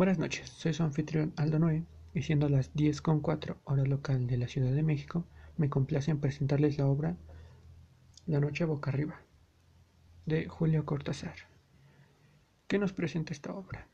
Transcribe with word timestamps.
Buenas 0.00 0.18
noches, 0.18 0.48
soy 0.48 0.72
su 0.72 0.82
anfitrión 0.82 1.34
Aldo 1.36 1.58
Noé 1.58 1.84
y 2.14 2.22
siendo 2.22 2.48
las 2.48 2.74
10.04 2.74 3.56
hora 3.64 3.84
local 3.84 4.26
de 4.26 4.38
la 4.38 4.48
Ciudad 4.48 4.72
de 4.72 4.82
México, 4.82 5.26
me 5.58 5.68
complace 5.68 6.10
en 6.10 6.18
presentarles 6.18 6.78
la 6.78 6.86
obra 6.86 7.18
La 8.24 8.40
noche 8.40 8.64
boca 8.64 8.90
arriba 8.90 9.20
de 10.24 10.48
Julio 10.48 10.86
Cortázar. 10.86 11.34
¿Qué 12.66 12.78
nos 12.78 12.94
presenta 12.94 13.34
esta 13.34 13.52
obra? 13.52 13.88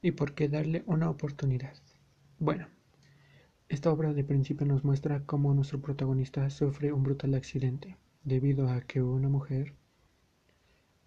¿Y 0.00 0.12
por 0.12 0.32
qué 0.32 0.48
darle 0.48 0.82
una 0.86 1.10
oportunidad? 1.10 1.74
Bueno, 2.38 2.66
esta 3.68 3.92
obra 3.92 4.14
de 4.14 4.24
principio 4.24 4.66
nos 4.66 4.82
muestra 4.82 5.26
cómo 5.26 5.52
nuestro 5.52 5.82
protagonista 5.82 6.48
sufre 6.48 6.90
un 6.90 7.02
brutal 7.02 7.34
accidente 7.34 7.98
debido 8.24 8.70
a 8.70 8.80
que 8.80 9.02
una 9.02 9.28
mujer 9.28 9.74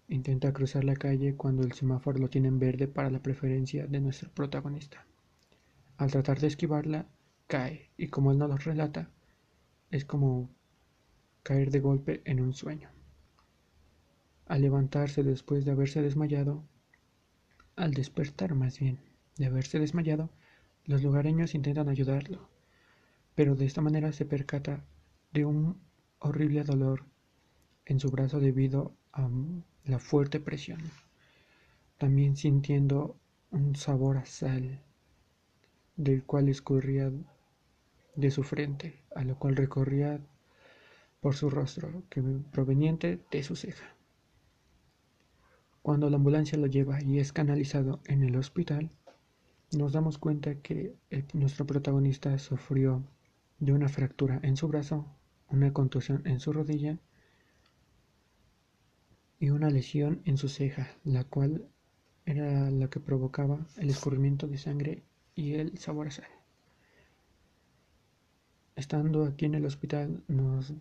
Intenta 0.08 0.52
cruzar 0.52 0.84
la 0.84 0.96
calle 0.96 1.34
cuando 1.34 1.62
el 1.62 1.72
semáforo 1.72 2.18
lo 2.18 2.28
tiene 2.28 2.48
en 2.48 2.58
verde 2.58 2.88
para 2.88 3.10
la 3.10 3.22
preferencia 3.22 3.86
de 3.86 4.00
nuestro 4.00 4.30
protagonista. 4.30 5.06
Al 5.96 6.10
tratar 6.10 6.40
de 6.40 6.48
esquivarla, 6.48 7.06
cae 7.46 7.90
y 7.96 8.08
como 8.08 8.32
él 8.32 8.38
no 8.38 8.46
lo 8.46 8.56
relata, 8.56 9.10
es 9.90 10.04
como 10.04 10.50
caer 11.42 11.70
de 11.70 11.80
golpe 11.80 12.20
en 12.24 12.40
un 12.40 12.52
sueño. 12.52 12.90
Al 14.46 14.60
levantarse 14.60 15.22
después 15.22 15.64
de 15.64 15.70
haberse 15.70 16.02
desmayado, 16.02 16.64
al 17.76 17.94
despertar 17.94 18.54
más 18.54 18.78
bien 18.78 18.98
de 19.36 19.46
haberse 19.46 19.78
desmayado, 19.78 20.30
los 20.84 21.02
lugareños 21.02 21.54
intentan 21.54 21.88
ayudarlo, 21.88 22.48
pero 23.34 23.56
de 23.56 23.64
esta 23.64 23.80
manera 23.80 24.12
se 24.12 24.26
percata 24.26 24.84
de 25.32 25.44
un 25.44 25.80
horrible 26.18 26.62
dolor 26.62 27.04
en 27.86 28.00
su 28.00 28.10
brazo 28.10 28.38
debido 28.38 28.94
a 29.12 29.28
la 29.84 29.98
fuerte 29.98 30.40
presión, 30.40 30.80
también 31.98 32.36
sintiendo 32.36 33.16
un 33.50 33.76
sabor 33.76 34.16
a 34.16 34.24
sal, 34.24 34.80
del 35.96 36.24
cual 36.24 36.48
escurría 36.48 37.12
de 38.16 38.30
su 38.30 38.42
frente, 38.42 39.02
a 39.14 39.24
lo 39.24 39.38
cual 39.38 39.56
recorría 39.56 40.20
por 41.20 41.36
su 41.36 41.50
rostro, 41.50 42.02
que 42.08 42.22
proveniente 42.22 43.20
de 43.30 43.42
su 43.42 43.56
ceja. 43.56 43.94
Cuando 45.82 46.08
la 46.08 46.16
ambulancia 46.16 46.58
lo 46.58 46.66
lleva 46.66 47.02
y 47.02 47.18
es 47.18 47.32
canalizado 47.32 48.00
en 48.06 48.22
el 48.22 48.36
hospital, 48.36 48.90
nos 49.76 49.92
damos 49.92 50.18
cuenta 50.18 50.54
que 50.56 50.94
nuestro 51.34 51.66
protagonista 51.66 52.38
sufrió 52.38 53.02
de 53.58 53.72
una 53.72 53.88
fractura 53.88 54.40
en 54.42 54.56
su 54.56 54.68
brazo, 54.68 55.06
una 55.48 55.72
contusión 55.72 56.22
en 56.26 56.40
su 56.40 56.52
rodilla 56.52 56.98
y 59.44 59.50
una 59.50 59.68
lesión 59.68 60.22
en 60.24 60.38
su 60.38 60.48
ceja, 60.48 60.96
la 61.04 61.24
cual 61.24 61.68
era 62.24 62.70
la 62.70 62.88
que 62.88 62.98
provocaba 62.98 63.66
el 63.76 63.90
escurrimiento 63.90 64.46
de 64.48 64.56
sangre 64.56 65.02
y 65.34 65.52
el 65.52 65.76
sabor 65.76 66.06
a 66.06 66.12
sal. 66.12 66.30
Estando 68.74 69.26
aquí 69.26 69.44
en 69.44 69.54
el 69.54 69.66
hospital, 69.66 70.24
nos 70.28 70.72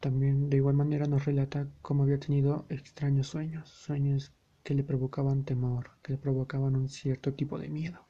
también 0.00 0.48
de 0.48 0.56
igual 0.56 0.76
manera 0.76 1.04
nos 1.04 1.26
relata 1.26 1.68
cómo 1.82 2.04
había 2.04 2.18
tenido 2.18 2.64
extraños 2.70 3.26
sueños, 3.26 3.68
sueños 3.68 4.32
que 4.62 4.72
le 4.72 4.82
provocaban 4.82 5.44
temor, 5.44 5.90
que 6.02 6.12
le 6.12 6.18
provocaban 6.18 6.74
un 6.74 6.88
cierto 6.88 7.34
tipo 7.34 7.58
de 7.58 7.68
miedo. 7.68 8.00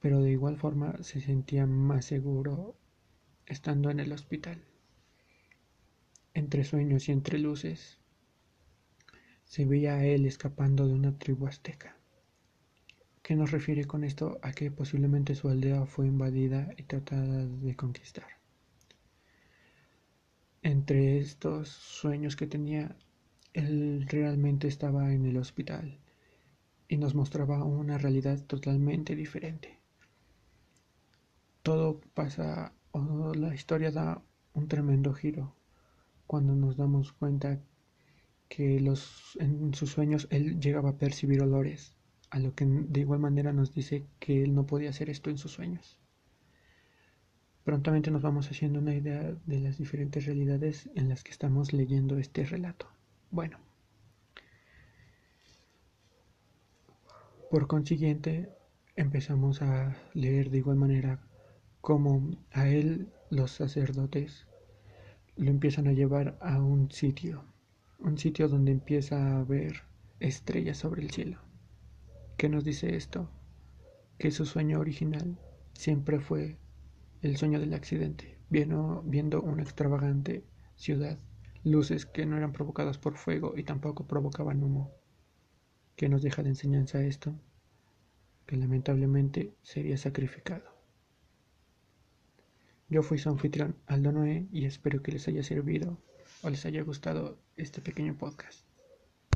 Pero 0.00 0.20
de 0.20 0.32
igual 0.32 0.58
forma 0.58 1.02
se 1.02 1.22
sentía 1.22 1.64
más 1.64 2.04
seguro 2.04 2.76
estando 3.46 3.88
en 3.88 4.00
el 4.00 4.12
hospital 4.12 4.62
entre 6.34 6.64
sueños 6.64 7.08
y 7.08 7.12
entre 7.12 7.38
luces, 7.38 7.98
se 9.44 9.64
veía 9.64 9.94
a 9.94 10.04
él 10.04 10.26
escapando 10.26 10.86
de 10.88 10.94
una 10.94 11.16
tribu 11.16 11.46
azteca. 11.46 11.96
¿Qué 13.22 13.36
nos 13.36 13.52
refiere 13.52 13.84
con 13.84 14.02
esto? 14.02 14.38
A 14.42 14.52
que 14.52 14.70
posiblemente 14.70 15.36
su 15.36 15.48
aldea 15.48 15.86
fue 15.86 16.08
invadida 16.08 16.68
y 16.76 16.82
tratada 16.82 17.46
de 17.46 17.76
conquistar. 17.76 18.26
Entre 20.62 21.18
estos 21.18 21.68
sueños 21.68 22.36
que 22.36 22.48
tenía, 22.48 22.96
él 23.52 24.06
realmente 24.08 24.66
estaba 24.66 25.12
en 25.12 25.24
el 25.26 25.36
hospital 25.36 26.00
y 26.88 26.96
nos 26.96 27.14
mostraba 27.14 27.62
una 27.64 27.96
realidad 27.96 28.42
totalmente 28.42 29.14
diferente. 29.14 29.78
Todo 31.62 32.00
pasa, 32.12 32.74
o 32.90 33.34
la 33.34 33.54
historia 33.54 33.90
da 33.90 34.20
un 34.52 34.68
tremendo 34.68 35.14
giro 35.14 35.54
cuando 36.26 36.54
nos 36.54 36.76
damos 36.76 37.12
cuenta 37.12 37.60
que 38.48 38.80
los, 38.80 39.36
en 39.40 39.74
sus 39.74 39.90
sueños 39.90 40.28
él 40.30 40.60
llegaba 40.60 40.90
a 40.90 40.98
percibir 40.98 41.42
olores, 41.42 41.96
a 42.30 42.38
lo 42.38 42.54
que 42.54 42.64
de 42.66 43.00
igual 43.00 43.20
manera 43.20 43.52
nos 43.52 43.74
dice 43.74 44.06
que 44.18 44.42
él 44.42 44.54
no 44.54 44.66
podía 44.66 44.90
hacer 44.90 45.10
esto 45.10 45.30
en 45.30 45.38
sus 45.38 45.52
sueños. 45.52 45.98
Prontamente 47.64 48.10
nos 48.10 48.22
vamos 48.22 48.50
haciendo 48.50 48.78
una 48.78 48.94
idea 48.94 49.34
de 49.46 49.60
las 49.60 49.78
diferentes 49.78 50.26
realidades 50.26 50.90
en 50.94 51.08
las 51.08 51.24
que 51.24 51.30
estamos 51.30 51.72
leyendo 51.72 52.18
este 52.18 52.44
relato. 52.44 52.86
Bueno, 53.30 53.58
por 57.50 57.66
consiguiente 57.66 58.50
empezamos 58.96 59.62
a 59.62 59.96
leer 60.12 60.50
de 60.50 60.58
igual 60.58 60.76
manera 60.76 61.20
como 61.80 62.36
a 62.52 62.68
él 62.68 63.08
los 63.30 63.50
sacerdotes 63.50 64.46
lo 65.36 65.50
empiezan 65.50 65.88
a 65.88 65.92
llevar 65.92 66.38
a 66.40 66.62
un 66.62 66.90
sitio, 66.90 67.44
un 67.98 68.18
sitio 68.18 68.48
donde 68.48 68.72
empieza 68.72 69.38
a 69.38 69.44
ver 69.44 69.82
estrellas 70.20 70.78
sobre 70.78 71.02
el 71.02 71.10
cielo. 71.10 71.38
¿Qué 72.36 72.48
nos 72.48 72.64
dice 72.64 72.96
esto? 72.96 73.30
Que 74.18 74.30
su 74.30 74.46
sueño 74.46 74.78
original 74.78 75.38
siempre 75.72 76.20
fue 76.20 76.58
el 77.22 77.36
sueño 77.36 77.58
del 77.58 77.74
accidente, 77.74 78.38
viendo, 78.48 79.02
viendo 79.06 79.42
una 79.42 79.62
extravagante 79.62 80.44
ciudad, 80.76 81.18
luces 81.64 82.06
que 82.06 82.26
no 82.26 82.36
eran 82.36 82.52
provocadas 82.52 82.98
por 82.98 83.16
fuego 83.16 83.54
y 83.56 83.64
tampoco 83.64 84.06
provocaban 84.06 84.62
humo. 84.62 84.92
¿Qué 85.96 86.08
nos 86.08 86.22
deja 86.22 86.42
de 86.42 86.50
enseñanza 86.50 87.02
esto? 87.02 87.34
Que 88.46 88.56
lamentablemente 88.56 89.54
sería 89.62 89.96
sacrificado. 89.96 90.73
Yo 92.94 93.02
fui 93.02 93.18
su 93.18 93.28
anfitrión 93.28 93.74
Aldo 93.88 94.12
Noé 94.12 94.46
y 94.52 94.66
espero 94.66 95.02
que 95.02 95.10
les 95.10 95.26
haya 95.26 95.42
servido 95.42 95.98
o 96.42 96.48
les 96.48 96.64
haya 96.64 96.80
gustado 96.84 97.40
este 97.56 97.80
pequeño 97.80 98.16
podcast. 98.16 98.60